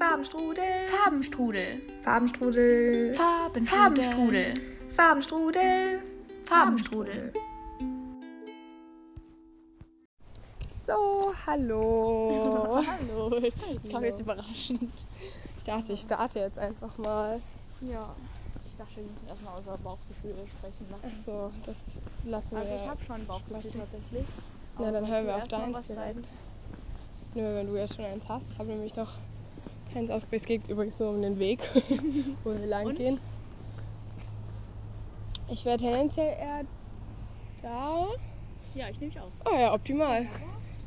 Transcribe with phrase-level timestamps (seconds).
[0.00, 0.88] Farbenstrudel.
[0.88, 1.82] Farbenstrudel.
[2.02, 3.14] Farbenstrudel.
[3.14, 4.54] Farben Farbenstrudel.
[4.96, 6.02] Farbenstrudel.
[6.46, 7.32] Farbenstrudel.
[10.66, 12.82] So, hallo.
[12.86, 13.42] Hallo.
[13.92, 14.88] Kam jetzt überraschend.
[15.58, 17.38] Ich dachte, ich starte jetzt einfach mal.
[17.82, 18.14] Ja.
[18.64, 21.14] Ich dachte, wir müssen erstmal unser Bauchgefühl sprechen lassen.
[21.14, 22.58] Achso, das lassen wir.
[22.60, 24.26] Also ich habe schon ein Bauchgefühl tatsächlich.
[24.78, 26.32] Na, dann hören wir auf deins direkt.
[27.34, 28.52] Nö, wenn du jetzt schon eins hast.
[28.52, 29.10] Ich habe nämlich noch
[29.92, 30.42] keins ausprobiert.
[30.42, 31.60] Es geht übrigens nur um den Weg,
[32.44, 32.96] wo wir lang Und?
[32.96, 33.18] gehen.
[35.48, 36.60] Ich wäre tendenziell eher
[37.62, 38.06] da.
[38.74, 39.30] Ja, ich nehme mich auch.
[39.50, 40.26] Oh ja, optimal.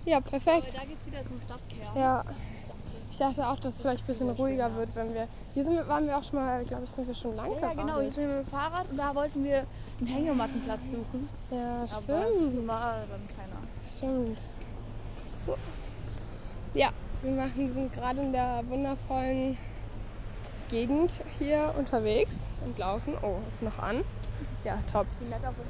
[0.05, 0.73] Ja, Aber perfekt.
[0.73, 1.97] da geht's wieder zum Stadtkern.
[1.97, 2.23] Ja.
[3.11, 5.27] Ich dachte auch, dass es vielleicht ein bisschen ruhiger wird, wenn wir.
[5.53, 7.59] Hier sind wir, waren wir auch schon mal, glaube ich, sind wir schon lang Ja,
[7.59, 7.99] ja, genau.
[7.99, 9.65] Hier sind wir mit dem Fahrrad und da wollten wir
[9.99, 11.29] einen Hängemattenplatz suchen.
[11.51, 12.57] Ja, Aber stimmt.
[12.59, 13.59] es war dann keiner.
[13.85, 14.39] Stimmt.
[16.73, 16.89] Ja,
[17.23, 19.57] wir machen, sind gerade in der wundervollen
[20.69, 23.13] Gegend hier unterwegs und laufen.
[23.21, 24.03] Oh, ist noch an.
[24.65, 25.07] Ja, top.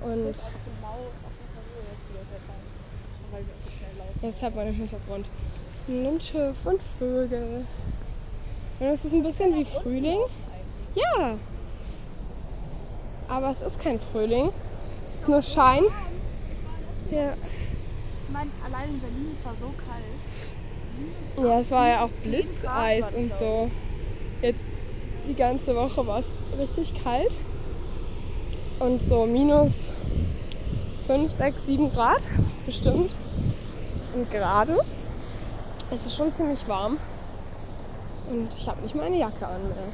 [0.04, 0.36] Und-.
[4.22, 5.28] Jetzt hat man im Hintergrund
[5.88, 7.66] ein Schiff und Vögel.
[8.80, 10.20] Und es ist ein bisschen wie Frühling.
[10.96, 11.36] Ja.
[13.28, 14.50] Aber es ist kein Frühling.
[15.08, 15.84] Es ist nur Schein.
[17.12, 17.34] Ja.
[17.34, 20.53] Ich meine, allein in Berlin ist es so kalt.
[21.38, 23.70] Ja, es war ja auch 10 Blitzeis und so.
[24.42, 24.64] Jetzt
[25.28, 27.40] die ganze Woche war es richtig kalt.
[28.80, 29.94] Und so minus
[31.08, 32.22] 5, 6, 7 Grad
[32.66, 33.16] bestimmt.
[34.14, 34.78] Und gerade
[35.92, 36.98] ist es schon ziemlich warm.
[38.30, 39.88] Und ich habe nicht meine Jacke an mehr.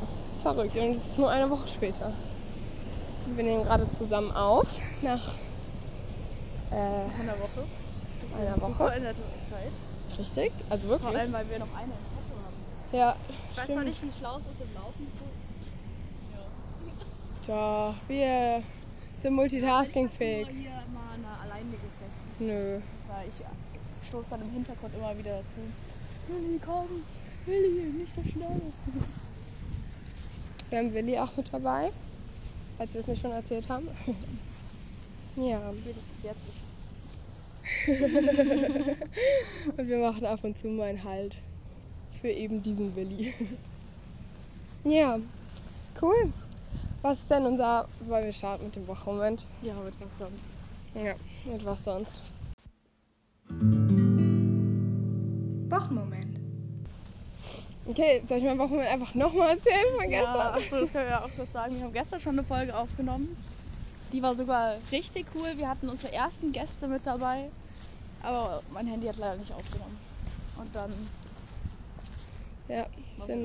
[0.00, 0.76] Das ist verrückt.
[0.76, 2.12] Und es ist nur eine Woche später.
[3.26, 4.66] Wir nehmen gerade zusammen auf
[5.02, 5.34] nach
[6.72, 7.66] äh, In der Woche.
[8.34, 8.94] Einer Super Woche.
[8.96, 10.18] in der Zeit.
[10.18, 10.52] Richtig?
[10.70, 11.18] Also Vor wirklich?
[11.20, 12.56] allem, weil wir noch eine im Petto haben.
[12.92, 13.84] Ja, Ich weiß zwar stimmt.
[13.84, 15.24] nicht, wie schlau es ist, im Laufen zu.
[17.46, 18.62] Doch, wir
[19.16, 20.48] sind multitaskingfähig.
[20.48, 22.12] Ich hier mal eine alleinige Fläche.
[22.38, 22.80] Nö.
[23.08, 25.56] Weil ich stoße dann im Hintergrund immer wieder dazu.
[26.28, 26.86] Willi, komm!
[27.46, 28.60] Willi, nicht so schnell!
[30.70, 31.90] Wir haben Willi auch mit dabei,
[32.78, 33.88] als wir es nicht schon erzählt haben.
[35.36, 35.58] ja.
[35.72, 36.61] Spätestens jetzt ist
[39.76, 41.36] Und wir machen ab und zu mal einen Halt
[42.20, 43.34] für eben diesen Willi.
[44.84, 45.18] ja,
[46.00, 46.32] cool.
[47.02, 49.42] Was ist denn unser, weil wir starten mit dem Wochenmoment?
[49.62, 50.44] Ja, mit was sonst?
[50.94, 51.14] Ja,
[51.50, 52.20] mit was sonst?
[55.68, 56.38] Wochenmoment.
[57.86, 60.54] Okay, soll ich mein Wochenmoment einfach nochmal erzählen von Ja, gestern?
[60.54, 61.74] achso, das können wir auch kurz sagen.
[61.76, 63.36] Wir haben gestern schon eine Folge aufgenommen.
[64.12, 65.56] Die war sogar richtig cool.
[65.56, 67.48] Wir hatten unsere ersten Gäste mit dabei.
[68.22, 69.98] Aber mein Handy hat leider nicht aufgenommen.
[70.58, 70.92] Und dann
[72.68, 72.86] Ja,
[73.18, 73.44] sind,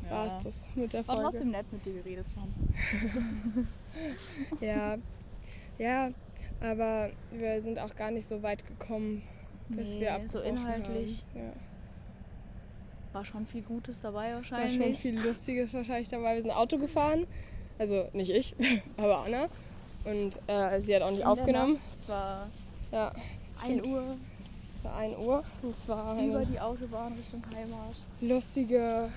[0.00, 0.10] genau?
[0.10, 1.30] war es das mit der war Folge.
[1.30, 2.54] trotzdem nett, mit dir geredet zu haben.
[4.60, 4.96] Ja,
[5.78, 6.10] ja,
[6.60, 9.22] aber wir sind auch gar nicht so weit gekommen,
[9.68, 11.46] bis Nee, wir so abgebrochen inhaltlich Haben.
[11.46, 11.52] Ja.
[13.12, 14.76] War schon viel Gutes dabei War wahrscheinlich.
[14.76, 16.34] schon viel Lustiges wahrscheinlich dabei.
[16.34, 17.26] Wir sind Auto gefahren,
[17.78, 18.54] also nicht ich,
[18.98, 19.48] aber Anna.
[20.04, 21.80] Und äh, sie hat auch nicht In aufgenommen.
[22.06, 22.48] War
[22.92, 23.12] Ja,
[23.62, 23.86] 1 stimmt.
[23.86, 24.16] Uhr
[24.78, 27.94] es war 1 Uhr und es war über die Autobahn Richtung Heimat.
[28.20, 29.10] lustige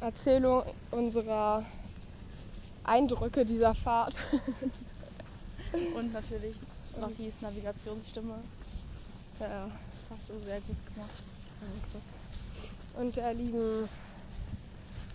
[0.00, 1.64] Erzählung unserer
[2.84, 4.14] Eindrücke dieser Fahrt.
[5.94, 6.56] Und natürlich
[6.98, 8.34] Rafis Navigationsstimme.
[9.40, 9.68] ja.
[9.68, 11.22] Das hast du sehr gut gemacht.
[12.96, 13.88] Und der lieben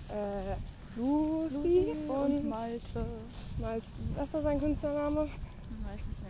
[0.09, 0.55] äh,
[0.95, 3.05] Lucy, und Malte.
[3.59, 3.81] Mal,
[4.15, 5.21] was war sein Künstlername?
[5.21, 5.29] Weiß
[5.95, 6.22] nicht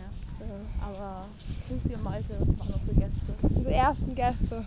[0.80, 1.26] Aber
[1.68, 3.32] Lucy und Malte waren unsere Gäste.
[3.56, 4.64] Unsere ersten Gäste.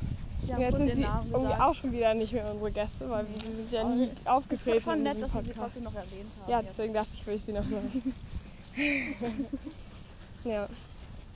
[0.48, 1.62] Die Und jetzt sind sie Namen irgendwie gesagt.
[1.62, 4.82] auch schon wieder nicht mehr unsere Gäste, weil sie sind ja nie es ist aufgetreten
[4.82, 6.52] schon nett, dass wir sie trotzdem noch erwähnt haben.
[6.52, 6.70] Ja, jetzt.
[6.70, 7.84] deswegen dachte ich, will ich sie nochmal.
[10.44, 10.68] ja.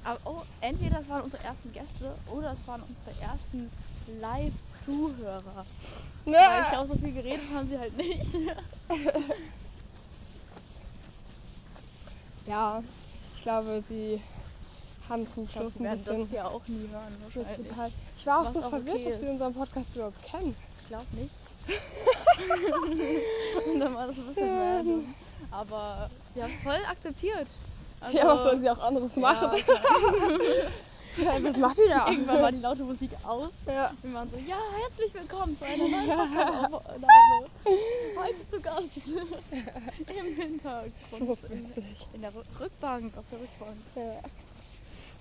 [0.04, 3.70] Aber oh, entweder das waren unsere ersten Gäste oder es waren unsere ersten
[4.20, 5.66] Live-Zuhörer.
[6.26, 8.26] Weil ich glaube, so viel geredet haben sie halt nicht.
[12.48, 12.84] Ja,
[13.42, 14.22] ich glaube, sie
[15.10, 16.20] haben zum Schluss ein bisschen.
[16.20, 17.18] das hier auch nie hören.
[17.24, 17.68] Wahrscheinlich.
[17.70, 19.20] total, ich war auch Was so auch verwirrt, okay ist.
[19.22, 20.56] sie unseren Podcast überhaupt kennen.
[20.80, 21.34] Ich glaube nicht.
[23.74, 24.76] Und dann war das ein bisschen Ja.
[24.78, 25.16] random.
[25.50, 27.48] Aber sie haben voll akzeptiert.
[28.00, 29.58] Also, ja, was sollen sie auch anderes machen?
[29.58, 29.74] Ja,
[31.42, 32.10] was macht ihr da?
[32.10, 33.50] Irgendwann war die laute Musik aus.
[33.68, 33.92] Ja.
[34.02, 37.48] Wir waren so, ja, herzlich willkommen zu einer neuen Podcast-Aufnahme.
[38.18, 38.98] Heute zu Gast
[40.08, 40.94] im Hintergrund.
[41.10, 42.08] So witzig.
[42.14, 43.78] In der Rück- Rückbank, auf der Rückbank.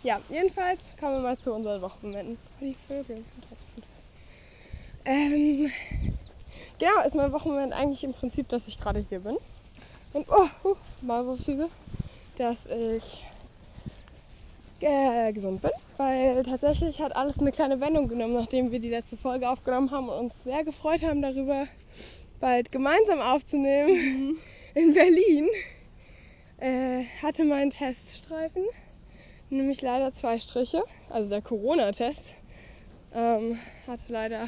[0.05, 0.15] Ja.
[0.15, 2.39] ja, jedenfalls kommen wir mal zu unseren Wochenmomenten.
[2.61, 3.25] Oh, die Vögel.
[5.05, 5.71] Ähm,
[6.79, 9.37] genau, ist mein Wochenende eigentlich im Prinzip, dass ich gerade hier bin.
[10.13, 11.69] Und, oh, uh, Maulwurfshügel,
[12.37, 13.25] dass ich
[14.83, 19.17] äh, gesund bin, weil tatsächlich hat alles eine kleine Wendung genommen, nachdem wir die letzte
[19.17, 21.67] Folge aufgenommen haben und uns sehr gefreut haben darüber,
[22.41, 24.39] bald gemeinsam aufzunehmen.
[24.75, 25.49] In Berlin.
[26.59, 28.65] Äh, hatte mein Teststreifen
[29.51, 32.35] nämlich leider zwei Striche, also der Corona-Test
[33.13, 34.45] ähm, hatte leider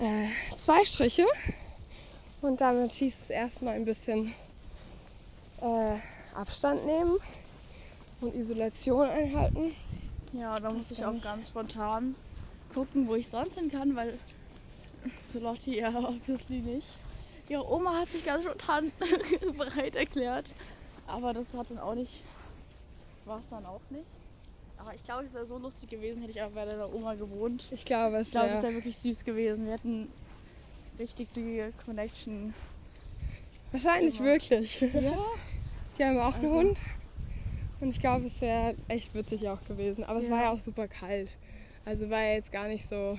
[0.00, 1.24] äh, zwei Striche.
[2.42, 4.32] Und damit hieß es erstmal ein bisschen
[5.62, 5.96] äh,
[6.34, 7.16] Abstand nehmen
[8.26, 9.72] und Isolation einhalten.
[10.32, 12.14] Ja, da muss ich auch ganz spontan
[12.74, 14.18] gucken, wo ich sonst hin kann, weil
[15.26, 16.98] so Lotti ja obviously nicht.
[17.48, 18.90] Ihre Oma hat sich ganz spontan
[19.56, 20.46] bereit erklärt.
[21.06, 22.22] Aber das hat dann auch nicht.
[23.24, 24.06] War es dann auch nicht.
[24.78, 27.66] Aber ich glaube, es wäre so lustig gewesen, hätte ich auch bei deiner Oma gewohnt.
[27.70, 29.66] Ich glaube, es Ich glaube, es wäre wäre wirklich süß gewesen.
[29.66, 30.08] Wir hätten
[30.98, 32.52] richtig die Connection.
[33.72, 34.26] wahrscheinlich immer.
[34.28, 34.80] wirklich.
[34.80, 35.16] Ja.
[35.98, 36.78] Die haben auch einen Hund.
[37.80, 40.04] Und ich glaube, es wäre echt witzig auch gewesen.
[40.04, 40.42] Aber es war Ja.
[40.44, 41.36] ja auch super kalt.
[41.84, 43.18] Also war ja jetzt gar nicht so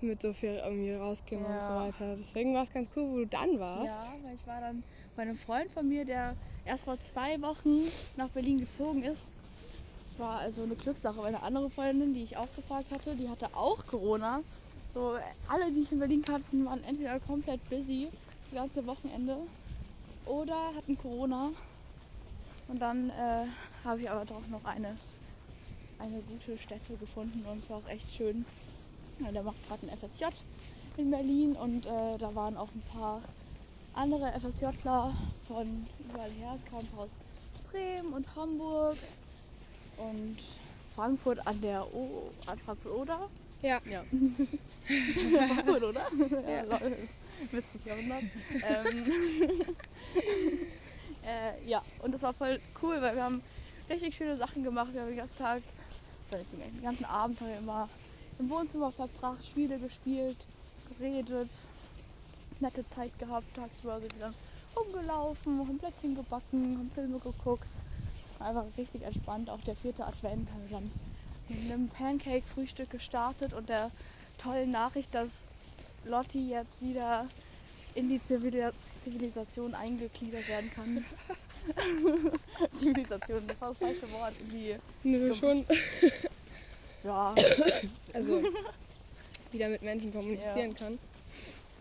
[0.00, 1.86] mit so viel irgendwie rausgehen und so Ja.
[1.86, 2.16] weiter.
[2.16, 4.12] Deswegen war es ganz cool, wo du dann warst.
[4.12, 4.84] Ja, weil ich war dann
[5.16, 7.80] bei einem Freund von mir, der erst vor zwei Wochen
[8.16, 9.32] nach Berlin gezogen ist.
[10.18, 13.48] War also eine Glückssache, weil eine andere Freundin, die ich auch gefragt hatte, die hatte
[13.54, 14.40] auch Corona.
[14.94, 15.16] So,
[15.48, 18.08] alle, die ich in Berlin kannten, waren entweder komplett busy,
[18.42, 19.38] das ganze Wochenende,
[20.24, 21.50] oder hatten Corona.
[22.68, 23.46] Und dann äh,
[23.84, 24.96] habe ich aber doch noch eine,
[25.98, 28.44] eine gute Stätte gefunden und es war auch echt schön.
[29.20, 30.26] Ja, der macht gerade ein FSJ
[30.96, 33.22] in Berlin und äh, da waren auch ein paar
[33.94, 35.12] andere FSJler
[35.46, 36.52] von überall her.
[36.54, 37.12] Es kam aus
[37.70, 38.96] Bremen und Hamburg
[39.96, 40.36] und
[40.94, 43.18] Frankfurt an der O an Frankfurt oder?
[43.62, 43.80] Ja.
[43.90, 44.04] Ja.
[45.46, 46.06] Frankfurt oder?
[46.48, 46.62] Ja.
[46.78, 46.96] lol.
[47.52, 48.24] Witz des Jahrhunderts.
[48.62, 49.06] ähm,
[51.24, 53.42] äh, ja, und das war voll cool, weil wir haben
[53.88, 54.92] richtig schöne Sachen gemacht.
[54.92, 55.62] Wir haben den ganzen Tag,
[56.30, 57.88] den ganzen Abend haben wir immer
[58.38, 60.36] im Wohnzimmer verbracht, Spiele gespielt,
[60.98, 61.50] geredet,
[62.60, 63.46] nette Zeit gehabt.
[63.54, 64.34] Tagsüber sind wir dann
[64.76, 67.66] rumgelaufen, haben Plätzchen gebacken, haben Filme geguckt.
[68.38, 69.50] Einfach richtig entspannt.
[69.50, 70.90] Auch der vierte Advent haben wir dann
[71.48, 73.90] mit einem Pancake-Frühstück gestartet und der
[74.40, 75.48] tollen Nachricht, dass
[76.04, 77.26] Lotti jetzt wieder
[77.98, 78.62] in die Zivili
[79.02, 81.04] Zivilisation eingegliedert werden kann.
[82.78, 84.34] Zivilisation, das war das falsche Wort.
[84.40, 85.64] In die, Nö, schon.
[87.04, 87.34] ja,
[88.14, 88.42] Also
[89.50, 90.98] wieder mit Menschen kommunizieren kann.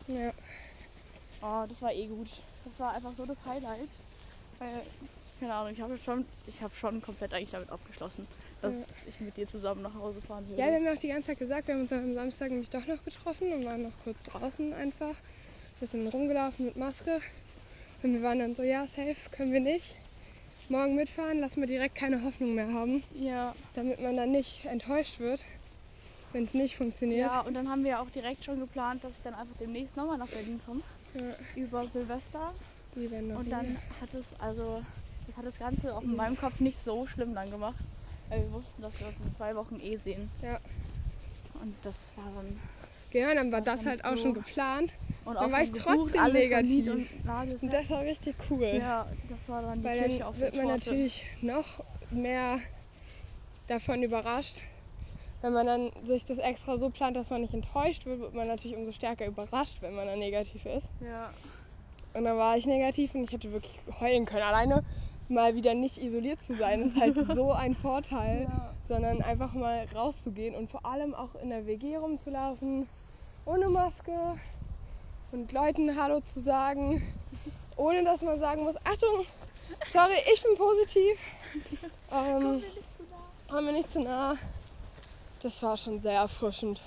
[0.07, 0.31] Ja.
[1.41, 2.29] oh, das war eh gut.
[2.65, 3.89] Das war einfach so das Highlight.
[4.59, 4.81] Weil,
[5.39, 8.25] keine Ahnung, ich habe schon, ich habe schon komplett eigentlich damit abgeschlossen,
[8.61, 8.85] dass Ja.
[9.07, 10.61] ich mit dir zusammen nach Hause fahren würde.
[10.61, 12.49] Ja, wir haben ja auch die ganze Zeit gesagt, wir haben uns dann am Samstag
[12.49, 15.13] nämlich doch noch getroffen und waren noch kurz draußen einfach.
[15.79, 17.19] Bisschen rumgelaufen mit Maske.
[18.03, 19.95] Und wir waren dann so, ja, safe, können wir nicht.
[20.69, 25.19] Morgen mitfahren, lassen wir direkt keine Hoffnung mehr haben, ja, damit man dann nicht enttäuscht
[25.19, 25.45] wird,
[26.33, 27.31] wenn es nicht funktioniert.
[27.31, 30.17] ja, und dann haben wir auch direkt schon geplant, dass ich dann einfach demnächst nochmal
[30.17, 30.81] nach Berlin komme.
[31.17, 32.51] Ja, Über Silvester.
[32.95, 34.83] die werden noch Und dann hat es also,
[35.25, 37.77] das hat das Ganze auch in meinem Kopf nicht so schlimm dann gemacht,
[38.27, 40.29] weil wir wussten, dass wir uns in zwei Wochen eh sehen.
[40.41, 40.59] Ja.
[41.61, 42.59] Und das war dann.
[43.11, 44.91] Genau, dann war das war halt nicht auch so- schon geplant.
[45.25, 46.89] Und Dann war ich trotzdem negativ.
[46.89, 47.61] Und.
[47.61, 48.63] Und das war richtig cool.
[48.79, 50.89] ja, das war dann die Weil auf dann der wird man Torte.
[50.89, 52.59] natürlich noch mehr
[53.67, 54.61] davon überrascht.
[55.41, 58.47] Wenn man dann sich das extra so plant, dass man nicht enttäuscht wird, wird man
[58.47, 60.89] natürlich umso stärker überrascht, wenn man dann negativ ist.
[61.01, 61.29] Ja,
[62.13, 64.43] Und dann war ich negativ und ich hätte wirklich heulen können.
[64.43, 64.81] Alleine
[65.27, 68.43] mal wieder nicht isoliert zu sein, ist halt so ein Vorteil.
[68.43, 68.73] Ja.
[68.81, 72.87] Sondern einfach mal rauszugehen und vor allem auch in der WG rumzulaufen,
[73.47, 74.11] ohne Maske
[75.31, 77.01] und Leuten Hallo zu sagen,
[77.77, 79.25] ohne dass man sagen muss, Achtung,
[79.85, 81.19] sorry, ich bin positiv.
[82.09, 83.65] Ähm, Komm mir nicht zu nah.
[83.65, 84.35] wir nicht zu nah.
[85.41, 86.81] Das war schon sehr erfrischend.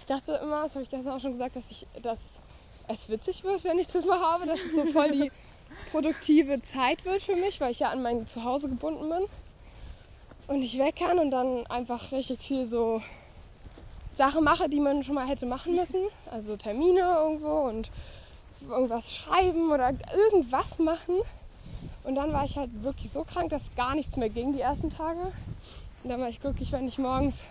[0.00, 2.40] Ich dachte immer, das habe ich gestern auch schon gesagt, dass ich, dass
[2.88, 5.32] es witzig wird, wenn ich das mal habe, dass es so voll die
[5.92, 9.24] produktive Zeit wird für mich, weil ich ja an mein Zuhause gebunden bin
[10.48, 13.00] und ich weg kann und dann einfach richtig viel so
[14.18, 16.00] Sachen mache, die man schon mal hätte machen müssen.
[16.32, 17.88] Also Termine irgendwo und
[18.68, 21.14] irgendwas schreiben oder irgendwas machen.
[22.02, 24.90] Und dann war ich halt wirklich so krank, dass gar nichts mehr ging die ersten
[24.90, 25.20] Tage.
[26.02, 27.44] Und dann war ich glücklich, wenn ich morgens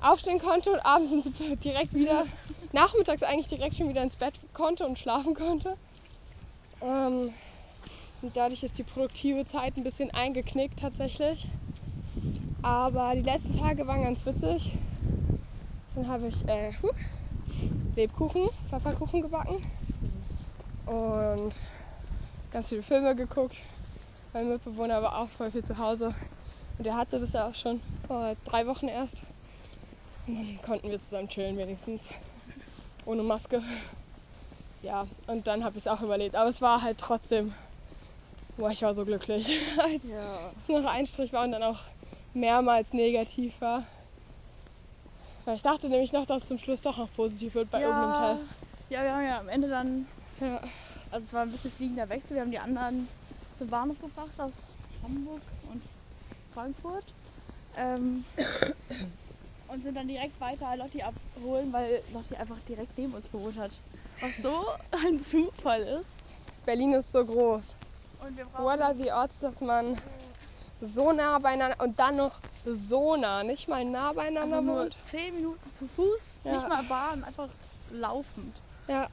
[0.00, 1.30] aufstehen konnte und abends
[1.62, 2.24] direkt wieder,
[2.72, 5.76] nachmittags eigentlich direkt schon wieder ins Bett konnte und schlafen konnte.
[6.80, 7.30] Ähm,
[8.22, 11.46] und dadurch ist die produktive Zeit ein bisschen eingeknickt tatsächlich.
[12.62, 14.72] Aber die letzten Tage waren ganz witzig.
[15.94, 16.72] Dann habe ich äh,
[17.94, 19.54] Lebkuchen, Pfefferkuchen gebacken
[20.86, 21.54] und
[22.50, 23.56] ganz viele Filme geguckt.
[24.32, 26.12] Mein Mitbewohner war auch voll viel zu Hause
[26.78, 29.22] und der hatte das ja auch schon vor drei Wochen erst.
[30.26, 32.08] Und dann konnten wir zusammen chillen wenigstens.
[33.06, 33.62] Ohne Maske.
[34.82, 36.34] Ja, und dann habe ich es auch überlebt.
[36.34, 37.54] Aber es war halt trotzdem,
[38.56, 39.46] boah, ich war so glücklich,
[39.78, 40.50] als Ja.
[40.58, 41.80] es noch ein Strich war und dann auch
[42.32, 43.84] mehrmals negativ war.
[45.44, 47.88] Weil ich dachte nämlich noch, dass es zum Schluss doch noch positiv wird bei Ja.
[47.88, 48.58] irgendeinem Test.
[48.88, 50.06] Ja, wir haben ja am Ende dann,
[50.40, 50.60] Ja.
[51.10, 53.08] also es war ein bisschen fliegender Wechsel, wir haben die anderen
[53.52, 54.72] zum Bahnhof gebracht aus
[55.02, 55.82] Hamburg und
[56.52, 57.14] Frankfurt.
[57.76, 58.24] Ähm,
[59.68, 63.72] und sind dann direkt weiter Lotti abholen, weil Lotti einfach direkt neben uns gewohnt hat.
[64.20, 64.62] Was so
[65.06, 66.18] ein Zufall ist.
[66.64, 67.74] Berlin ist so groß.
[68.20, 69.98] Und wir brauchen What are the odds, dass man
[70.80, 74.90] so nah beieinander und dann noch so nah, nicht mal nah beieinander einfach nur?
[74.90, 76.52] 10 Minuten zu Fuß, Ja.
[76.52, 77.48] nicht mal Bahn, einfach
[77.90, 78.60] laufend.
[78.88, 79.08] Ja.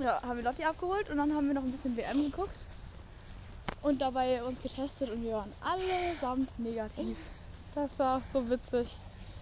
[0.00, 2.66] Ja, haben wir Lotti abgeholt und dann haben wir noch ein bisschen WM geguckt
[3.82, 7.18] und dabei uns getestet und wir waren allesamt negativ.
[7.74, 8.96] Das war auch so witzig.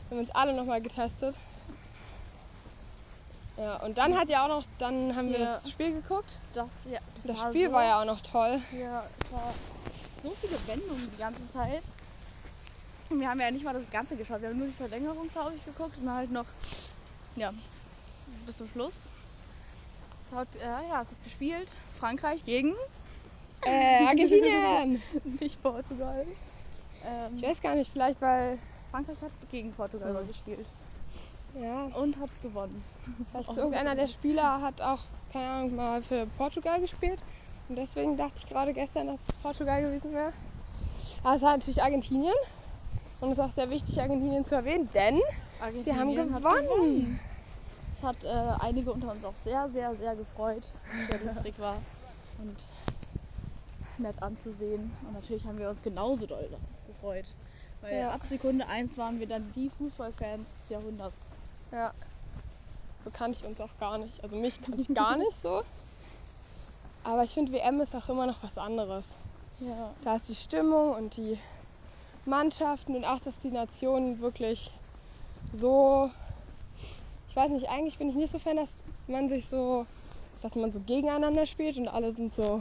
[0.08, 1.38] Wir haben uns alle nochmal getestet.
[3.56, 5.46] Ja, und dann hat ja auch noch, dann haben wir Ja.
[5.46, 6.36] das Spiel geguckt.
[6.52, 8.60] Das, ja, das, Das war Spiel so, war ja auch noch toll.
[8.72, 9.54] Ja, es war
[10.22, 11.82] so viele Wendungen die ganze Zeit.
[13.08, 14.40] Und wir haben ja nicht mal das Ganze geschaut.
[14.42, 16.46] Wir haben nur die Verlängerung, glaube ich, geguckt und halt noch,
[17.36, 17.52] ja,
[18.46, 19.08] bis zum Schluss.
[20.30, 21.68] Es hat, äh, ja, es hat gespielt.
[22.00, 22.74] Frankreich gegen
[23.64, 25.02] Äh, Argentinien!
[25.40, 26.26] nicht Portugal.
[27.04, 28.58] Ähm, Ich weiß gar nicht, vielleicht weil,
[28.90, 30.26] Frankreich hat gegen Portugal Mhm.
[30.26, 30.66] gespielt
[31.54, 32.84] ja, und hat gewonnen.
[33.32, 33.42] Oh.
[33.56, 35.00] irgendeiner der Spieler hat auch,
[35.32, 37.18] keine Ahnung, mal für Portugal gespielt.
[37.68, 40.32] Und deswegen dachte ich gerade gestern, dass es Portugal gewesen wäre.
[41.22, 42.34] Aber es war natürlich Argentinien.
[43.20, 45.20] Und es ist auch sehr wichtig, Argentinien zu erwähnen, denn
[45.72, 47.20] sie haben Argentinien hat gewonnen.
[47.92, 48.28] Es hat äh,
[48.60, 50.66] einige unter uns auch sehr, sehr, sehr gefreut,
[51.08, 51.82] sehr lustig war
[52.38, 52.62] und
[53.98, 54.94] nett anzusehen.
[55.00, 56.50] Und natürlich haben wir uns genauso doll
[56.86, 57.24] gefreut.
[57.80, 58.10] Weil Ja.
[58.10, 61.36] ab Sekunde 1 waren wir dann die Fußballfans des Jahrhunderts.
[61.72, 61.92] Ja.
[63.04, 64.22] So kannte ich uns auch gar nicht.
[64.22, 65.62] Also mich kannte ich gar nicht so.
[67.06, 69.06] Aber ich finde, WM ist auch immer noch was anderes.
[69.60, 69.94] Ja.
[70.02, 71.38] Da ist die Stimmung und die
[72.24, 74.72] Mannschaften und auch, dass die Nationen wirklich
[75.52, 76.10] so.
[77.28, 79.86] Ich weiß nicht, eigentlich bin ich nicht so Fan, dass man sich so.
[80.42, 82.60] dass man so gegeneinander spielt und alle sind so.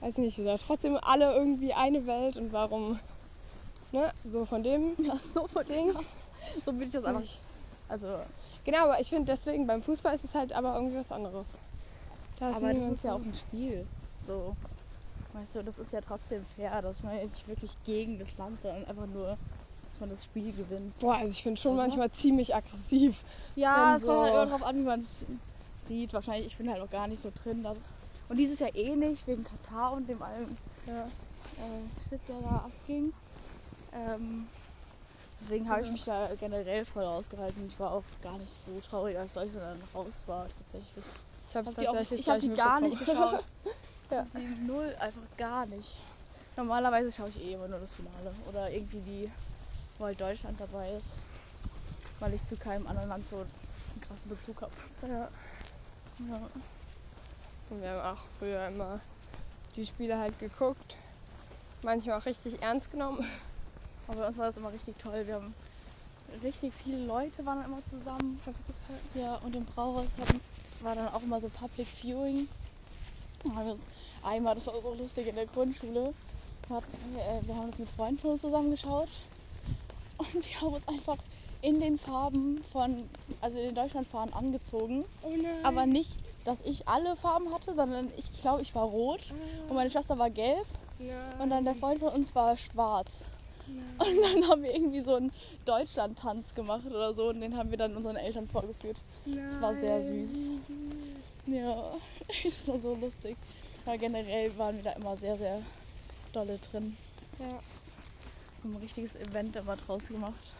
[0.00, 2.98] Weiß ich nicht, wir sind trotzdem alle irgendwie eine Welt und warum.
[3.92, 4.12] Ne?
[4.24, 5.94] So von dem ja, so von Ding.
[6.64, 7.20] So würde ich das einfach.
[7.20, 7.38] nicht.
[7.88, 8.20] Also,
[8.64, 11.58] Genau, aber ich finde deswegen beim Fußball ist es halt aber irgendwie was anderes.
[12.38, 13.88] Da aber das ist ja so- auch ein Spiel.
[14.26, 14.56] So.
[15.32, 18.60] Weißt du, das ist ja trotzdem fair, dass man jetzt nicht wirklich gegen das Land,
[18.60, 19.36] sondern einfach nur,
[19.86, 20.96] dass man das Spiel gewinnt.
[21.00, 21.82] Boah, also ich finde schon Oder?
[21.82, 23.24] manchmal ziemlich aggressiv.
[23.54, 25.26] Ja, es kommt halt so- immer drauf an, wie man es
[25.82, 26.12] sieht.
[26.12, 27.62] Wahrscheinlich, ich bin halt auch gar nicht so drin.
[27.62, 27.76] Da.
[28.28, 31.06] Und dieses Jahr eh nicht, wegen Katar und dem allem Ja.
[31.56, 33.12] äh, Shit, der da abging.
[33.92, 34.48] Ähm,
[35.40, 37.66] deswegen habe ich mich da generell voll rausgehalten.
[37.66, 41.04] Ich war auch gar nicht so traurig, als Deutschland dann raus war, tatsächlich.
[41.48, 43.44] Ich habe Hab die auch- gleich die gar nicht geschaut.
[44.10, 44.20] Ja.
[44.20, 44.28] Hab
[44.66, 45.98] null, einfach gar nicht.
[46.56, 48.34] Normalerweise schaue ich eh immer nur das Finale.
[48.48, 49.30] Oder irgendwie die,
[49.98, 51.20] wo halt Deutschland dabei ist.
[52.18, 54.72] Weil ich zu keinem anderen Land so einen krassen Bezug habe.
[55.02, 55.28] Ja.
[56.30, 56.40] Ja.
[57.68, 58.98] Und wir haben auch früher immer
[59.76, 60.96] die Spiele halt geguckt.
[61.82, 63.22] Manchmal auch richtig ernst genommen.
[64.06, 65.26] Aber bei uns war das immer richtig toll.
[65.26, 65.54] Wir haben
[66.42, 68.40] richtig viele Leute waren immer zusammen.
[68.42, 69.18] Kannst du kurz halten?
[69.20, 70.40] Ja, und im Brauhaus hatten,
[70.82, 72.48] war dann auch immer so Public Viewing.
[73.44, 73.80] Uns
[74.22, 76.12] einmal, das war so lustig in der Grundschule,
[76.70, 79.08] äh, wir haben das mit Freunden von uns zusammengeschaut.
[80.18, 81.16] Und wir haben uns einfach
[81.62, 83.08] in den Farben von,
[83.40, 85.04] also in den Deutschlandfahnen angezogen.
[85.22, 85.32] Oh.
[85.62, 86.12] Aber nicht,
[86.44, 89.20] dass ich alle Farben hatte, sondern ich glaube, ich war rot
[89.68, 90.66] und meine Schwester war gelb
[90.98, 91.10] nein.
[91.40, 93.24] und dann der Freund von uns war schwarz.
[93.98, 95.32] Und dann haben wir irgendwie so einen
[95.64, 98.96] Deutschland-Tanz gemacht oder so und den haben wir dann unseren Eltern vorgeführt.
[99.24, 100.50] Das war sehr süß.
[101.46, 101.92] Ja,
[102.44, 103.36] das war so lustig.
[103.84, 105.62] Aber generell waren wir da immer sehr, sehr
[106.32, 106.96] dolle drin.
[107.38, 107.46] Ja.
[108.62, 110.52] Haben ein richtiges Event immer draus gemacht.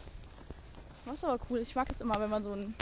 [1.11, 1.59] Ist aber cool.
[1.59, 2.75] Ich mag es immer, wenn man so ein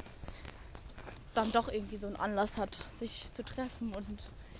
[1.38, 4.20] dann doch irgendwie so einen Anlass hat, sich zu treffen und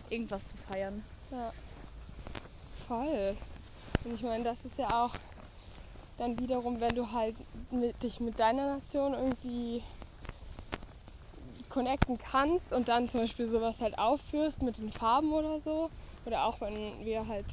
[0.10, 1.04] irgendwas zu feiern.
[1.32, 1.52] Ja.
[2.88, 3.36] Voll.
[4.04, 5.12] Und ich meine, das ist ja auch
[6.18, 7.36] dann wiederum, wenn du halt
[7.72, 9.84] mit, dich mit deiner Nation irgendwie
[11.70, 15.90] connecten kannst und dann zum Beispiel sowas halt aufführst mit den Farben oder so.
[16.26, 17.46] Oder auch wenn wir halt,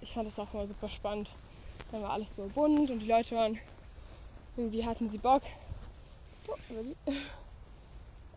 [0.00, 1.30] ich fand das auch immer super spannend.
[1.90, 3.58] Dann war alles so bunt und die Leute waren,
[4.56, 5.42] irgendwie hatten sie Bock.
[6.48, 7.10] Oh,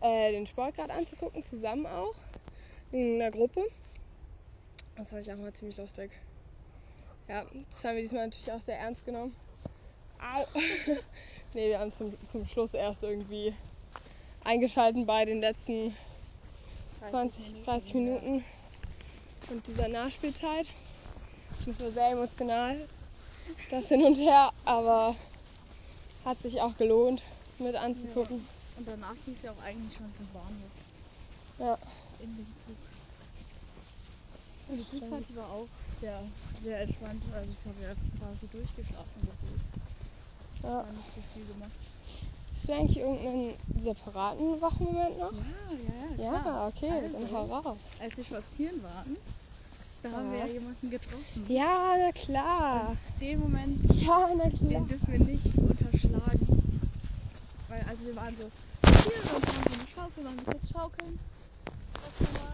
[0.00, 2.14] äh, den Sport gerade anzugucken, zusammen auch.
[2.92, 3.64] In einer Gruppe.
[4.96, 6.12] Das fand ich auch mal ziemlich lustig.
[7.26, 9.34] Ja, das haben wir diesmal natürlich auch sehr ernst genommen.
[10.32, 10.46] Au!
[11.54, 13.52] nee, wir haben zum, zum Schluss erst irgendwie
[14.42, 15.94] eingeschalten bei den letzten
[17.08, 18.44] 20, 30 Minuten
[19.50, 20.66] und dieser Nachspielzeit.
[21.66, 22.76] Das war sehr emotional,
[23.70, 25.14] das hin und her, aber
[26.24, 27.22] hat sich auch gelohnt
[27.58, 28.46] mit anzugucken.
[28.76, 30.70] Und danach ging es ja auch eigentlich schon zum Bahnhof.
[31.58, 31.78] Ja.
[32.20, 32.76] In den Zug.
[34.68, 35.00] das Die.
[35.00, 35.68] Zugfahrt war auch
[36.00, 36.22] sehr,
[36.62, 37.22] sehr entspannt.
[37.34, 39.20] Also ich habe ja quasi durchgeschlafen.
[39.20, 39.83] gefühlt.
[40.64, 40.82] Ja.
[40.84, 41.70] Nicht so viel gemacht.
[42.56, 45.32] Hast du eigentlich irgendeinen separaten Wochenmoment noch?
[45.32, 46.68] Ja, ja, Ja, klar.
[46.68, 47.90] okay, dann Also, hau raus.
[48.00, 49.16] Als wir spazieren waren,
[50.02, 50.46] da haben wir Ja.
[50.46, 51.46] ja jemanden getroffen.
[51.48, 52.96] Ja, na klar.
[53.20, 54.68] Den Moment, Ja, na klar.
[54.70, 56.46] den dürfen wir nicht unterschlagen.
[57.68, 58.50] Weil also wir waren so
[58.88, 61.18] spazieren und haben so eine Schaukel, waren so kurz schaukeln.
[61.94, 62.52] Was schon mal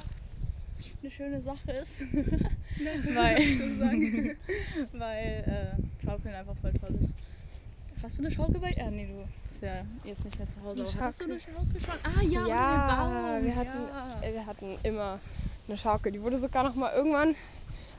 [1.03, 2.01] eine schöne Sache ist.
[3.15, 3.37] weil
[4.93, 7.15] weil äh, Schaukeln einfach voll toll ist.
[8.03, 8.73] Hast du eine Schaukel bei?
[8.73, 10.83] Ja, nee, du bist ja jetzt nicht mehr zu Hause.
[10.83, 11.81] Aber hattest du eine Schaukel?
[11.81, 11.95] Schon?
[12.05, 13.79] Ah ja, Ja, wir hatten,
[14.23, 14.23] ja.
[14.23, 15.21] äh, wir hatten immer
[15.69, 16.13] eine Schaukel.
[16.13, 17.35] Die wurde sogar noch mal irgendwann.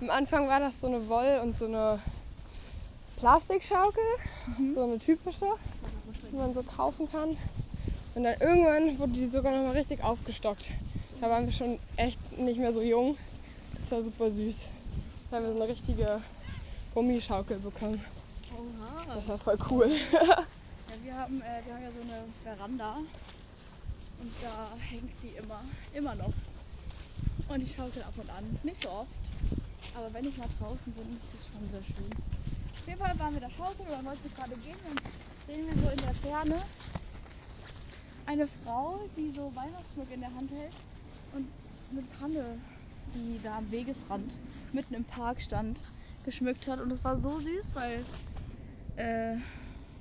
[0.01, 1.99] Am Anfang war das so eine Woll- und so eine
[3.17, 4.03] Plastikschaukel,
[4.57, 4.73] Mhm.
[4.73, 5.45] so eine typische,
[6.31, 7.37] die man so kaufen kann.
[8.15, 10.71] Und dann irgendwann wurde die sogar noch mal richtig aufgestockt.
[11.21, 13.15] Da waren wir schon echt nicht mehr so jung.
[13.79, 14.65] Das war super süß.
[15.29, 16.19] Da haben wir so eine richtige
[16.95, 18.03] Gummischaukel bekommen.
[19.13, 19.87] Das war voll cool.
[20.11, 20.45] Ja,
[21.03, 25.61] wir haben, äh, wir haben ja so eine Veranda und da hängt die immer,
[25.93, 26.33] immer noch.
[27.49, 28.59] Und ich schaukel ab und an.
[28.63, 29.09] Nicht so oft,
[29.95, 32.09] aber wenn ich mal draußen bin, ist es schon sehr schön.
[32.71, 35.01] Auf jeden Fall waren wir da schaukeln und dann wollten wir gerade gehen und
[35.47, 36.61] sehen wir so in der Ferne
[38.27, 40.73] eine Frau, die so Weihnachtsschmuck in der Hand hält
[41.33, 41.47] und
[41.91, 42.57] eine Tanne,
[43.13, 44.31] die da am Wegesrand
[44.71, 45.81] mitten im Park stand,
[46.23, 46.79] geschmückt hat.
[46.79, 48.05] Und es war so süß, weil
[49.01, 49.35] äh,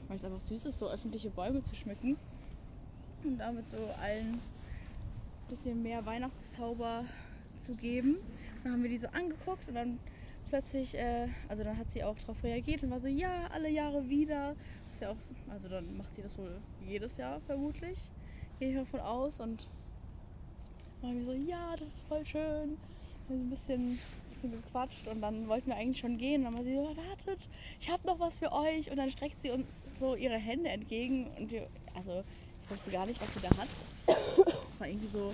[0.09, 2.17] weil es einfach süß ist, so öffentliche Bäume zu schmücken
[3.25, 4.41] und damit so allen ein
[5.49, 7.05] bisschen mehr Weihnachtszauber
[7.57, 8.17] zu geben.
[8.63, 9.99] Dann haben wir die so angeguckt und dann
[10.49, 14.09] plötzlich, äh, also dann hat sie auch darauf reagiert und war so, ja, alle Jahre
[14.09, 14.55] wieder.
[14.93, 15.17] Ist ja auch,
[15.49, 17.99] also dann macht sie das wohl jedes Jahr vermutlich,
[18.59, 19.41] gehe ich mal von aus.
[19.41, 19.67] Und
[21.01, 22.77] waren wir so, ja, das ist voll schön.
[23.31, 26.45] Ein bisschen, bisschen gequatscht und dann wollten wir eigentlich schon gehen.
[26.45, 27.49] Und dann war sie so, wartet,
[27.81, 28.91] ich habe noch was für euch.
[28.91, 29.67] Und dann streckt sie uns
[30.01, 32.25] so ihre Hände entgegen und wir, also
[32.65, 33.69] ich wusste gar nicht, was sie da hat.
[34.07, 35.33] Das war irgendwie so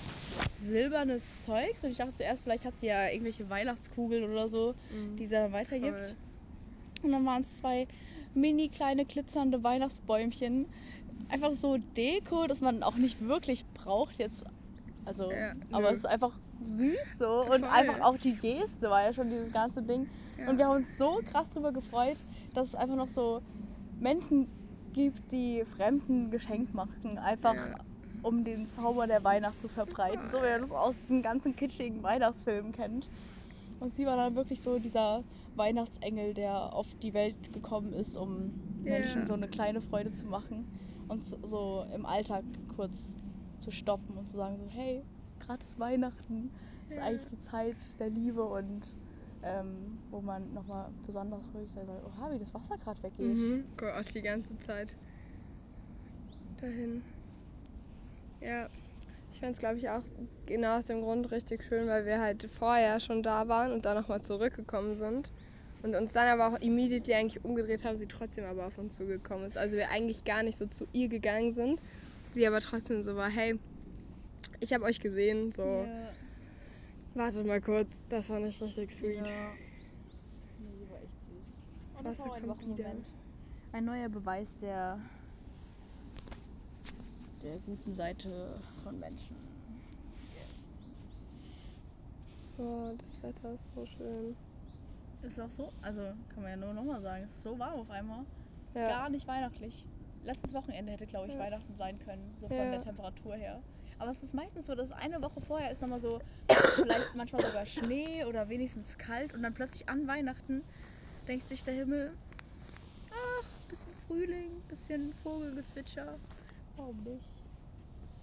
[0.51, 4.75] silbernes Zeugs und ich dachte zuerst, vielleicht hat sie ja irgendwelche Weihnachtskugeln oder so,
[5.19, 5.97] die sie dann weitergibt.
[5.97, 6.17] Voll.
[7.03, 7.87] Und dann waren es zwei
[8.35, 10.67] mini kleine glitzernde Weihnachtsbäumchen.
[11.29, 14.45] Einfach so Deko, dass man auch nicht wirklich braucht jetzt.
[15.07, 17.65] Also, Ja, aber es ist einfach süß so und Voll.
[17.65, 20.07] einfach auch die Geste war ja schon dieses ganze Ding.
[20.37, 20.49] Ja.
[20.51, 22.17] Und wir haben uns so krass drüber gefreut,
[22.55, 23.41] dass es einfach noch so
[24.01, 24.49] Menschen
[24.93, 27.75] gibt, die Fremden Geschenk machen, einfach Ja.
[28.23, 32.03] um den Zauber der Weihnacht zu verbreiten, so wie man das aus den ganzen kitschigen
[32.03, 33.09] Weihnachtsfilmen kennt.
[33.79, 35.23] Und sie war dann wirklich so dieser
[35.55, 38.53] Weihnachtsengel, der auf die Welt gekommen ist, um.
[38.83, 40.65] Menschen so eine kleine Freude zu machen
[41.09, 43.17] und so- so im Alltag kurz
[43.67, 45.03] zu stoppen und zu sagen so, hey,
[45.41, 46.53] gerade ist Weihnachten,
[46.89, 47.03] ist Ja.
[47.03, 48.97] eigentlich die Zeit der Liebe und
[49.43, 52.01] ähm, wo man nochmal besonders ruhig sein soll.
[52.05, 53.27] Oha, wie das Wasser gerade weggeht.
[53.27, 53.65] Mhm.
[53.77, 54.97] Gott, die ganze Zeit
[56.61, 57.03] dahin.
[58.41, 58.69] Ja,
[59.33, 60.05] ich fand es, glaube ich, auch
[60.47, 63.97] genau aus dem Grund richtig schön, weil wir halt vorher schon da waren und dann
[63.97, 65.33] nochmal zurückgekommen sind.
[65.83, 69.45] Und uns dann aber auch immediately eigentlich umgedreht haben, sie trotzdem aber auf uns zugekommen
[69.45, 69.59] ist.
[69.59, 71.81] Also wir eigentlich gar nicht so zu ihr gegangen sind,
[72.37, 73.59] sie aber trotzdem so war, hey,
[74.61, 76.13] ich habe euch gesehen, so, Ja.
[77.15, 79.27] wartet mal kurz, das war nicht richtig sweet.
[79.27, 79.53] Ja.
[80.59, 81.47] Nee, die war echt süß.
[81.93, 82.93] Das Und das war ein wieder.
[83.73, 85.01] Ein neuer Beweis der,
[87.43, 89.37] der guten Seite von Menschen.
[92.59, 94.37] Oh, das Wetter ist so schön.
[95.23, 96.01] Ist auch so, also
[96.33, 98.25] kann man ja nur nochmal sagen, es ist so warm auf einmal.
[98.75, 98.89] Ja.
[98.89, 99.85] Gar nicht weihnachtlich.
[100.27, 101.39] Letztes Wochenende hätte, glaube ich, Ja.
[101.39, 102.71] Weihnachten sein können, so von Ja.
[102.73, 103.63] der Temperatur her.
[103.99, 106.21] Aber es ist meistens so, dass eine Woche vorher ist nochmal so,
[106.75, 110.65] vielleicht manchmal sogar Schnee oder wenigstens kalt und dann plötzlich an Weihnachten
[111.29, 112.13] denkt sich der Himmel,
[113.13, 116.19] ach, bisschen Frühling, bisschen Vogelgezwitscher.
[116.77, 117.31] Warum nicht?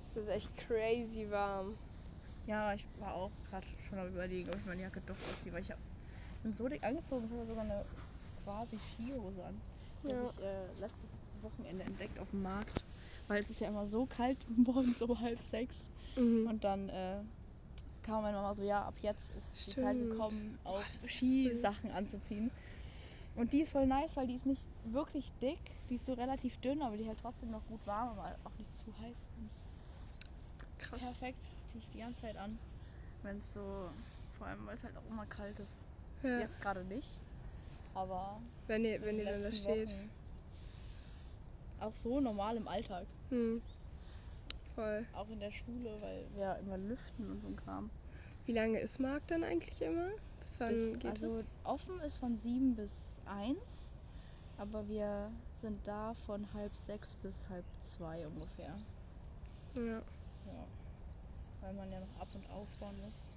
[0.10, 1.78] Es ist echt crazy warm.
[2.46, 5.62] Ja, ich war auch gerade schon am überlegen, ob ich meine Jacke doch ausziehe, weil
[5.62, 5.72] ich
[6.44, 7.86] bin so dick angezogen, ich habe sogar eine
[8.44, 9.62] quasi Skihose an.
[10.04, 10.30] Die Ja.
[10.30, 12.84] ich äh, letztes Wochenende entdeckt auf dem Markt.
[13.28, 15.90] weil es ist ja immer so kalt morgens um halb sechs.
[16.16, 16.48] Mhm.
[16.48, 17.20] Und dann äh,
[18.04, 20.12] kam meine Mama so, ja, ab jetzt ist die Zeit Stimmt.
[20.12, 22.52] gekommen, auch ja Skisachen anzuziehen.
[23.36, 26.58] Und die ist voll nice, weil die ist nicht wirklich dick, die ist so relativ
[26.58, 29.30] dünn, aber die hält trotzdem noch gut warm, aber auch nicht zu heiß.
[30.78, 31.02] Krass.
[31.02, 32.60] perfekt, ziehe ich die ganze Zeit an.
[33.24, 33.90] Wenn es so,
[34.38, 35.86] vor allem weil es halt auch immer kalt ist.
[36.22, 36.40] Ja.
[36.42, 37.10] Jetzt gerade nicht,
[37.96, 39.90] aber Wenn ihr, so wenn ihr dann da steht.
[39.90, 40.12] Wochen
[41.84, 43.06] Auch so normal im Alltag.
[43.30, 43.62] Hm.
[44.74, 45.06] Voll.
[45.14, 47.92] Auch in der Schule, weil wir ja immer lüften und so ein Kram.
[48.46, 50.10] Wie lange ist Marc dann eigentlich immer?
[50.42, 51.46] Bis wann Bis, geht also es?
[51.66, 53.92] offen ist von 7 bis 1,
[54.60, 55.30] aber wir
[55.62, 57.66] sind da von halb 6 bis halb
[57.98, 58.76] 2 ungefähr.
[59.76, 59.84] Ja.
[59.84, 60.04] Ja.
[61.62, 63.30] Weil man ja noch ab und aufbauen muss.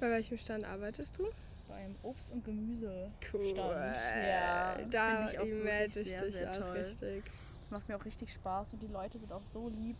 [0.00, 1.26] Bei welchem Stand arbeitest du?
[1.70, 3.12] Beim Obst- und Gemüse.
[3.32, 3.94] Cool.
[4.28, 6.78] Ja, da ich auch melde ich sehr, dich sehr auch toll.
[6.78, 7.24] richtig.
[7.60, 9.96] Das macht mir auch richtig Spaß und die Leute sind auch so lieb.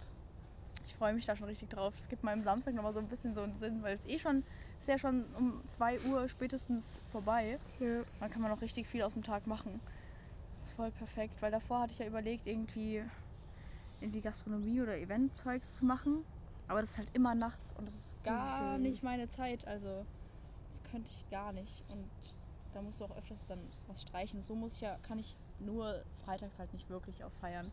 [0.88, 1.94] Ich freue mich da schon richtig drauf.
[1.96, 4.42] Es gibt meinem Samstag nochmal so ein bisschen so einen Sinn, weil es eh schon,
[4.80, 7.56] ist ja schon um 2 Uhr spätestens vorbei.
[7.78, 8.02] Ja.
[8.18, 9.80] Dann kann man noch richtig viel aus dem Tag machen.
[10.58, 13.04] Das ist voll perfekt, weil davor hatte ich ja überlegt, irgendwie
[14.00, 16.24] in die Gastronomie oder Eventzeugs zu machen.
[16.66, 18.82] Aber das ist halt immer nachts und das ist gar Mhm.
[18.82, 19.66] nicht meine Zeit.
[19.68, 20.04] Also
[20.70, 21.84] das könnte ich gar nicht.
[21.90, 22.08] Und
[22.72, 24.42] da musst du auch öfters dann was streichen.
[24.42, 27.72] So muss ich ja, kann ich nur freitags halt nicht wirklich auch feiern.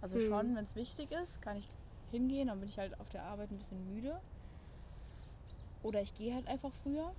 [0.00, 0.26] Also Mhm.
[0.26, 1.66] schon, wenn es wichtig ist, kann ich
[2.10, 4.20] hingehen, dann bin ich halt auf der Arbeit ein bisschen müde.
[5.82, 7.12] Oder ich gehe halt einfach früher.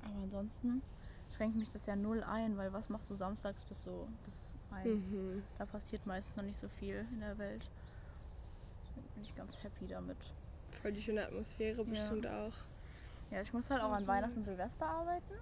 [0.00, 0.82] Aber ansonsten
[1.30, 5.16] schränkt mich das ja null ein, weil was machst du samstags bis so bis eins?
[5.18, 5.42] Mhm.
[5.56, 7.70] Da passiert meistens noch nicht so viel in der Welt.
[8.88, 10.34] Deswegen bin ich ganz happy damit.
[10.70, 12.54] Voll die schöne Atmosphäre bestimmt auch.
[13.30, 14.08] Ja, ich muss halt auch an Mhm.
[14.08, 15.34] Weihnachten und Silvester arbeiten.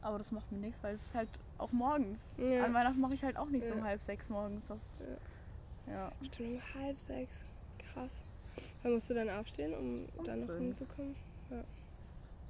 [0.00, 2.36] Aber das macht mir nichts, weil es ist halt auch morgens.
[2.38, 2.64] Ja.
[2.64, 3.86] An Weihnachten mache ich halt auch nicht so um Ja.
[3.86, 4.66] halb sechs morgens.
[4.66, 5.02] Das,
[5.86, 6.12] ja.
[6.22, 7.46] Stimmt, um halb sechs.
[7.78, 8.26] Krass.
[8.82, 11.16] Wann musst du dann aufstehen, um Um dann noch rumzukommen?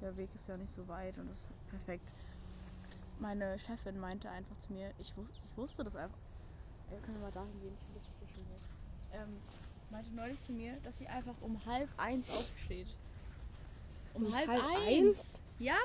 [0.01, 2.11] Der Weg ist ja nicht so weit und das ist perfekt.
[3.17, 6.19] Meine Chefin meinte einfach zu mir, ich, wus ich wusste das einfach.
[6.91, 8.45] Ja, können wir mal dahin gehen, ich finde das jetzt so schön.
[9.13, 9.41] Ähm,
[9.89, 12.93] meinte neulich zu mir, dass sie einfach um halb eins aufsteht.
[14.15, 15.41] Um, halb, eins?
[15.57, 15.77] Ja,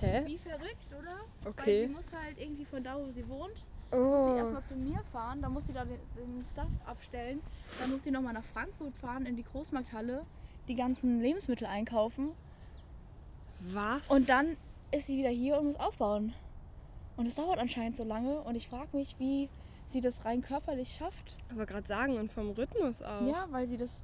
[0.00, 0.24] Hä?
[0.26, 1.16] wie verrückt, oder?
[1.56, 1.80] Weil Okay.
[1.80, 3.66] sie muss halt irgendwie von da, wo sie wohnt,
[4.10, 4.38] muss sie Oh.
[4.38, 7.42] erstmal zu mir fahren, dann muss sie da den, den Stuff abstellen,
[7.78, 10.24] dann muss sie nochmal nach Frankfurt fahren in die Großmarkthalle,
[10.68, 12.32] die ganzen Lebensmittel einkaufen
[13.74, 14.08] Was?
[14.10, 14.56] und dann
[14.90, 16.34] ist sie wieder hier und muss aufbauen.
[17.16, 19.50] Und es dauert anscheinend so lange und ich frage mich, wie
[19.88, 21.36] sie das rein körperlich schafft.
[21.50, 23.28] Aber gerade sagen und vom Rhythmus auch.
[23.28, 24.02] Ja, weil sie das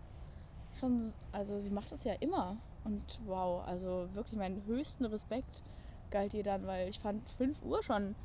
[0.79, 2.61] schon, also sie macht das ja immer.
[2.89, 5.63] Und wow, also wirklich meinen höchsten Respekt
[6.11, 8.17] galt ihr dann, weil ich fand 5 Uhr schon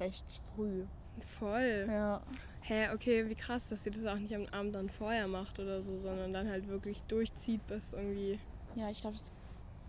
[0.00, 0.84] recht früh.
[1.24, 1.86] Voll.
[1.88, 2.20] Ja.
[2.60, 5.80] Hä, okay, wie krass, dass sie das auch nicht am Abend dann vorher macht oder
[5.80, 8.38] so, sondern dann halt wirklich durchzieht bis irgendwie.
[8.74, 9.30] Ja, ich glaube, das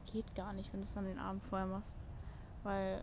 [0.05, 1.97] geht gar nicht, wenn du es dann den Abend vorher machst.
[2.63, 3.01] Weil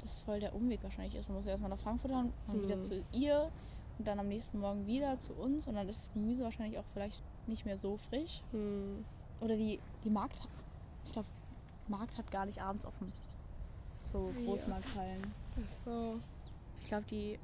[0.00, 1.28] das voll der Umweg wahrscheinlich ist.
[1.28, 2.82] Du musst erstmal nach Frankfurt, dann, dann wieder Hm.
[2.82, 3.48] zu ihr
[3.98, 6.86] und dann am nächsten Morgen wieder zu uns und dann ist das Gemüse wahrscheinlich auch
[6.92, 8.40] vielleicht nicht mehr so frisch.
[8.52, 9.04] Hm.
[9.40, 10.48] Oder die, die Markt,
[11.04, 11.28] ich glaube,
[11.88, 13.12] Markt hat gar nicht abends offen.
[14.04, 14.44] So Ja.
[14.44, 15.34] Großmarkthallen.
[15.62, 16.20] Ach so.
[16.82, 17.38] Ich glaube, die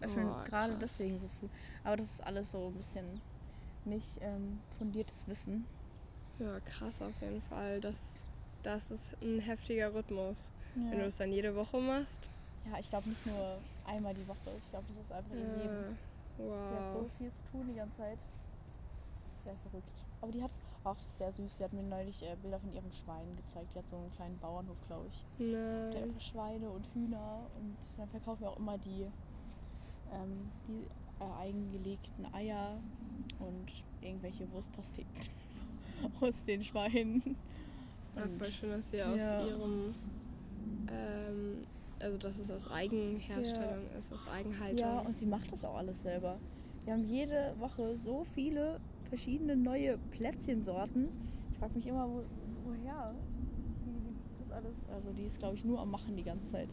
[0.00, 1.48] öffnen Oh, gerade deswegen so früh.
[1.84, 3.20] Aber das ist alles so ein bisschen
[3.84, 5.66] nicht ähm, fundiertes Wissen.
[6.38, 7.80] Ja, krass auf jeden Fall.
[7.80, 8.24] Das,
[8.62, 10.52] das ist ein heftiger Rhythmus.
[10.88, 12.30] Wenn du Ja, das dann jede Woche machst.
[12.64, 14.50] ja ich glaube nicht nur einmal die Woche.
[14.58, 15.86] Ich glaube, das ist einfach ihr Leben.
[15.88, 15.96] Ja.
[16.70, 17.10] Die hat so Wow.
[17.16, 18.18] viel zu tun die ganze Zeit.
[19.48, 20.04] Sehr verrückt.
[20.20, 20.50] Aber die hat,
[20.98, 21.56] ist sehr süß.
[21.56, 23.72] Sie hat mir neulich äh, Bilder von ihrem Schwein gezeigt.
[23.74, 25.24] Die hat so einen kleinen Bauernhof, glaube ich.
[25.94, 26.02] Der hat Nein.
[26.10, 29.10] einfach Schweine und Hühner und dann verkaufen wir auch immer die,
[30.12, 30.86] ähm, die
[31.18, 32.82] äh, eigengelegten Eier
[33.38, 35.22] und irgendwelche Wurstpasteten
[36.20, 37.22] aus den Schweinen.
[38.16, 39.46] Ja, voll schön, dass sie aus Ja.
[39.46, 39.94] ihrem.
[40.90, 41.66] Ähm,
[42.02, 44.80] also, dass es aus Eigenherstellung ist, aus Eigenhaltung.
[44.80, 46.38] Ja, und sie macht das auch alles selber.
[46.84, 51.08] Wir haben jede Woche so viele verschiedene neue Plätzchensorten.
[51.50, 52.22] Ich frage mich immer, wo,
[52.64, 53.14] woher
[53.84, 54.82] die, das alles.
[54.88, 56.68] Also die ist, glaube ich, nur am Machen die ganze Zeit.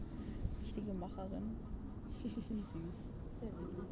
[0.62, 1.56] Richtige Macherin.
[2.22, 3.16] Wie süß.
[3.36, 3.86] Sehr lieb.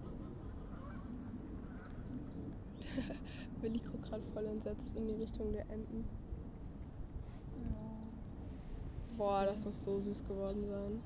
[3.60, 6.04] Willi guckt gerade voll entsetzt in die Richtung der Enten.
[9.16, 11.02] Boah, das muss so süß geworden sein.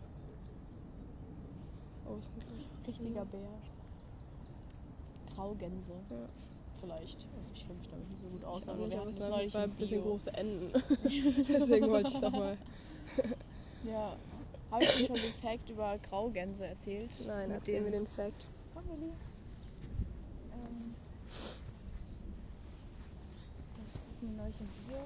[2.06, 2.46] Oh, ist nicht
[2.86, 3.60] Richtiger Bär.
[5.34, 5.92] Graugänse.
[6.08, 6.28] Ja.
[6.80, 7.26] Vielleicht.
[7.36, 9.54] Also ich kenne mich damit nicht so gut aus, Ich aber nicht, wir aber es
[9.54, 10.10] im ein bisschen Bio.
[10.10, 10.72] große Enten.
[11.48, 12.58] Deswegen wollte ich es doch mal.
[13.84, 14.16] Ja.
[14.70, 17.10] Habe ich dir schon den Fact über Graugänse erzählt?
[17.26, 18.46] Nein, Mit erzähl dem- mir den Fact.
[18.74, 19.12] Komm, Willi.
[20.52, 20.94] Ähm,
[23.76, 24.98] das hatten wir neulich im Bio.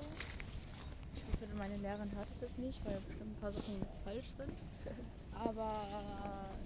[1.15, 4.31] Ich hoffe, meine Lehrerin hört es jetzt nicht, weil bestimmt ein paar Sachen jetzt falsch
[4.37, 4.53] sind.
[5.35, 5.73] Aber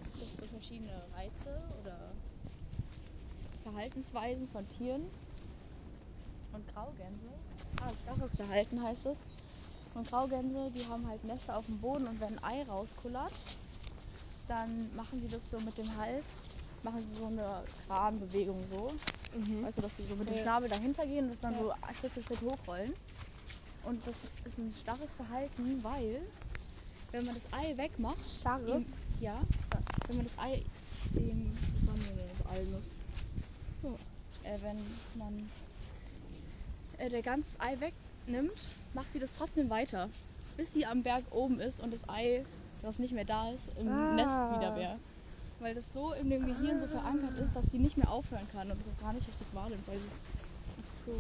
[0.05, 2.13] es gibt so verschiedene Reize oder
[3.71, 5.03] Verhaltensweisen von Tieren.
[6.53, 7.27] Und Graugänse,
[7.83, 9.19] ah, starres Verhalten heißt es.
[9.95, 13.33] Und Graugänse, die haben halt Nester auf dem Boden und wenn ein Ei rauskullert,
[14.47, 16.45] dann machen sie das so mit dem Hals,
[16.85, 18.93] machen sie so eine Kranbewegung so.
[19.37, 19.65] Mhm.
[19.65, 20.39] Weißt du, dass sie so mit dem.
[20.39, 21.59] Schnabel dahinter gehen und das dann Ja.
[21.63, 22.93] so Schritt für Schritt hochrollen.
[23.83, 26.23] Und das ist ein starres Verhalten, weil
[27.11, 28.85] wenn man das Ei wegmacht, Starres?
[28.85, 29.43] ihm- ja,
[30.07, 30.63] wenn man das Ei
[31.17, 32.99] dem was haben wir denn, Walnuss.
[33.83, 33.93] So.
[34.45, 34.77] Äh, wenn
[35.19, 35.51] man
[36.99, 38.53] äh, der ganze Ei wegnimmt,
[38.95, 40.09] macht sie das trotzdem weiter,
[40.57, 42.45] bis sie am Berg oben ist und das Ei,
[42.83, 44.15] das nicht mehr da ist, im Ah.
[44.15, 44.99] Nest wieder wäre.
[45.59, 48.71] Weil das so in dem Gehirn so verankert ist, dass sie nicht mehr aufhören kann
[48.71, 50.05] und es auch gar nicht richtig wahrnimmt, weil sie
[51.07, 51.13] so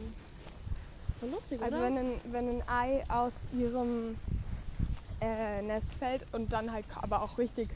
[1.20, 1.86] voll lustig, Also oder?
[1.86, 4.16] wenn ein, wenn ein Ei aus ihrem
[5.22, 7.70] äh, Nest fällt und dann halt aber auch richtig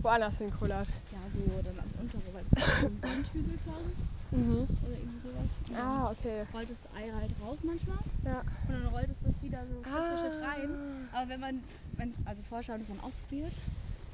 [0.00, 0.88] woanders hinkullert.
[1.12, 3.92] ja, so dann ans untere, weil das ist so ein Sandhügel quasi
[4.30, 4.52] Mhm.
[4.84, 5.50] oder irgendwie sowas.
[5.68, 6.44] Und Ah, okay.
[6.52, 8.40] rollt das Ei halt raus manchmal Ja.
[8.40, 10.70] und dann rollt es das wieder so Schritt für Schritt rein.
[11.12, 11.18] Ah.
[11.22, 11.64] Aber wenn man,
[11.96, 13.52] wenn, also vorher haben es dann ausprobiert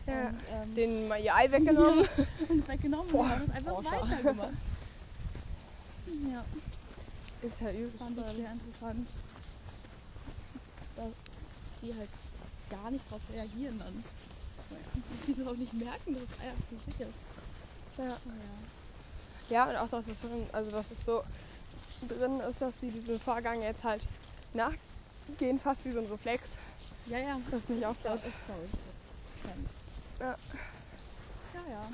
[0.06, 0.28] Ja.
[0.28, 2.06] und ähm, Den mal ihr Ei weggenommen.
[2.48, 4.02] und es weggenommen und Boah, wir haben es einfach Forscher.
[4.02, 4.48] weitergemacht.
[6.30, 6.44] Ja,
[7.42, 7.92] Ist ja übel.
[7.98, 9.06] fand ich sehr interessant.
[10.96, 11.10] Dass
[11.82, 12.10] die halt
[12.70, 14.04] gar nicht drauf reagieren dann.
[14.94, 17.18] Dass sie so auch nicht merken, dass es einfach nicht ist.
[17.98, 18.04] Ja.
[18.04, 18.14] Ja.
[19.50, 21.22] Ja, und auch, dass es, drin, also, dass es so
[22.08, 24.02] drin ist, dass sie diesen Vorgang jetzt halt
[24.52, 26.50] nachgehen, fast wie so ein Reflex.
[27.06, 27.40] Ja, ja.
[27.50, 30.20] Das ist nicht glaub- Ist, glaube ich.
[30.20, 30.26] Ja.
[31.54, 31.88] Ja, ja.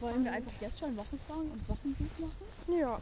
[0.00, 2.78] Wollen wir einfach jetzt schon Wochensong und Wochenbuch machen?
[2.80, 3.00] Ja,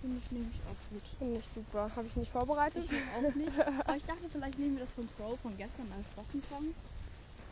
[0.00, 1.02] Finde ich nämlich auch gut.
[1.18, 1.90] finde ich super.
[1.96, 2.84] Habe ich nicht vorbereitet.
[2.84, 3.58] Ich auch nicht.
[3.86, 6.74] Aber ich dachte, vielleicht nehmen wir das von Pro von gestern als Wochensong.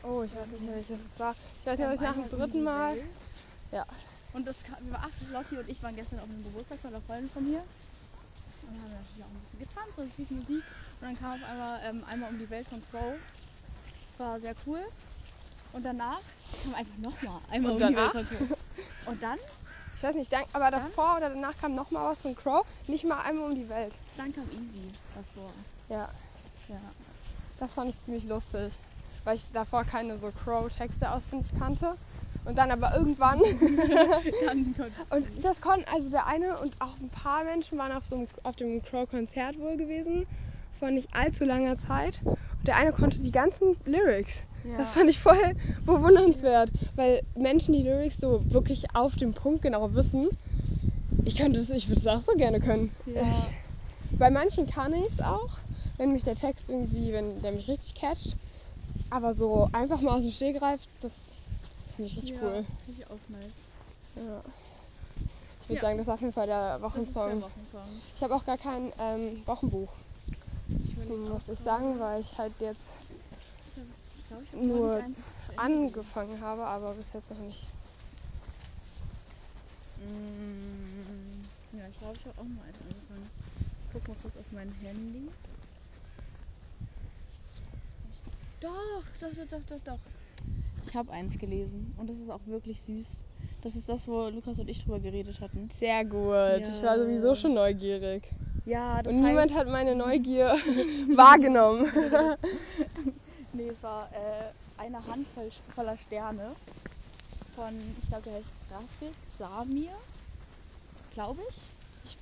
[0.02, 1.35] Oh, ich weiß nicht mehr, welches es war.
[1.61, 2.96] Ich weiß nicht, ob ich nach dem dritten Mal.
[2.96, 3.04] Welt.
[3.70, 3.87] Ja.
[4.32, 6.90] Und das kam, wir waren, ach, Lotti und ich waren gestern auf einem Geburtstag von
[6.94, 7.62] einer Freundin von mir.
[8.62, 10.64] Und haben natürlich auch ein bisschen getanzt und es lief Musik.
[11.00, 13.14] Und dann kam auf einmal ähm, einmal um die Welt von Pro.
[14.18, 14.80] War sehr cool.
[15.72, 16.20] Und danach
[16.64, 18.12] kam einfach nochmal einmal Und um danach?
[18.12, 19.10] die Welt von Pro.
[19.10, 19.38] Und dann,
[19.96, 20.82] Ich weiß nicht, aber Dann?
[20.84, 22.66] davor oder danach kam noch mal was von Crow.
[22.88, 23.92] Nicht mal einmal um die Welt.
[24.16, 25.50] dann kam Easy davor.
[25.88, 26.08] Ja,
[26.68, 26.80] Ja.
[27.58, 28.72] das fand ich ziemlich lustig.
[29.24, 31.96] Weil ich davor keine so Crow-Texte auswendig kannte.
[32.44, 33.38] Und dann aber irgendwann.
[35.11, 38.26] und das konnten, also der eine und auch ein paar Menschen waren auf, so einem,
[38.42, 40.26] auf dem Crow-Konzert wohl gewesen.
[40.78, 42.20] Vor nicht allzu langer Zeit.
[42.24, 44.42] Und der eine konnte die ganzen Lyrics.
[44.64, 44.76] ja.
[44.76, 45.37] Das fand ich voll
[45.87, 50.28] bewundernswert, weil Menschen die Lyrics so wirklich auf den Punkt genau wissen.
[51.24, 52.90] Ich könnte es, ich würde es auch so gerne können.
[53.07, 53.22] Ja.
[53.22, 53.48] Ich,
[54.18, 55.59] bei manchen kann ich es auch,
[55.98, 58.35] wenn mich der Text irgendwie, wenn der mich richtig catcht.
[59.11, 61.28] Aber so einfach mal aus dem Stegreif, das
[61.94, 62.64] finde ich richtig ja, cool.
[62.85, 63.52] Finde ich auch nice.
[64.16, 64.42] Ja.
[65.61, 65.81] Ich würde Ja.
[65.83, 67.42] sagen, das ist auf jeden Fall der ist der Wochensong.
[67.42, 68.02] Wochensong.
[68.16, 69.92] Ich habe auch gar kein ähm, Wochenbuch,
[70.68, 72.92] Ich muss ich sagen, weil ich halt jetzt
[74.18, 75.02] Ich glaub, ich nur
[75.57, 77.64] angefangen habe, aber bis jetzt noch nicht.
[79.98, 83.31] Mm, Ja, ich glaube, ich habe auch mal eins angefangen.
[83.87, 85.28] Ich guck mal kurz auf mein Handy.
[88.61, 89.98] Doch, doch, doch, doch, doch, doch.
[90.84, 93.20] Ich habe eins gelesen und das ist auch wirklich süß.
[93.62, 95.70] Das ist das, wo Lukas und ich drüber geredet hatten.
[95.70, 96.62] Sehr gut.
[96.68, 97.04] Ich war Ja.
[97.04, 98.24] sowieso schon neugierig.
[98.64, 100.48] Ja, das Und niemand heißt, hat meine Neugier
[101.16, 101.84] wahrgenommen.
[103.52, 106.54] nee, es war äh, eine Handvoll voller Sterne
[107.54, 109.92] von, ich glaube, der heißt Grafik Samir,
[111.10, 111.72] glaube ich.
[112.04, 112.18] Ich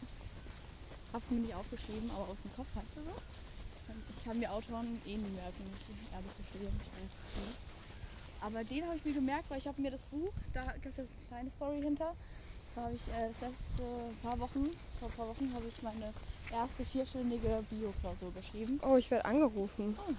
[1.13, 3.15] habe es mir nicht aufgeschrieben, aber aus dem Kopf heißt er so.
[4.09, 6.81] Ich kann mir Autoren eh nie merken, ich ehrlich gestehen.
[6.83, 7.11] Ich weiß
[7.47, 7.70] nicht.
[8.41, 10.99] Aber den habe ich mir gemerkt, weil ich habe mir das Buch, da ist jetzt
[10.99, 12.15] eine kleine Story hinter.
[12.75, 13.83] Da habe ich äh, das letzte
[14.23, 16.13] paar Wochen, vor ein paar Wochen habe ich meine
[16.53, 18.81] erste vierstündige Bio-Klausur geschrieben.
[18.83, 19.97] Oh, ich werde angerufen.
[19.99, 20.13] Oh.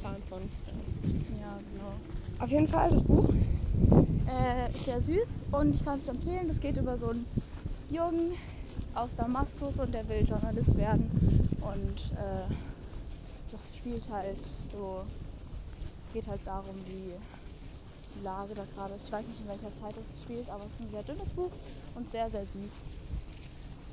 [0.00, 0.40] Plan von.
[1.40, 1.92] Ja, genau.
[2.38, 3.28] Auf jeden Fall das Buch.
[4.28, 6.48] Äh, ist sehr süß und ich kann es empfehlen.
[6.48, 7.26] Das geht über so einen
[7.90, 8.32] Jungen
[8.94, 11.48] aus Damaskus und der will Journalist werden.
[11.60, 12.46] Und äh,
[13.50, 14.38] das spielt halt
[14.72, 15.04] so,
[16.12, 17.12] geht halt darum, wie
[18.14, 19.06] die Lage da gerade ist.
[19.06, 21.50] Ich weiß nicht, in welcher Zeit es spielt, aber es ist ein sehr dünnes Buch
[21.94, 22.84] und sehr, sehr süß.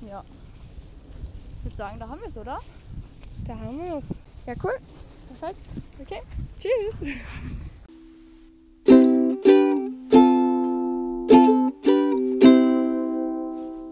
[0.09, 0.23] Ja.
[1.59, 2.57] Ich würde sagen, da haben wir es, oder?
[3.45, 4.19] Da haben wir es.
[4.45, 4.77] Ja, cool.
[5.27, 5.59] Perfekt.
[5.99, 6.21] Okay.
[6.59, 7.13] Tschüss.